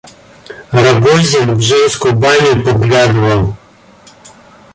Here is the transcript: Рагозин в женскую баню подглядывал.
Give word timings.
Рагозин 0.71 1.53
в 1.57 1.61
женскую 1.61 2.15
баню 2.15 2.63
подглядывал. 2.65 3.55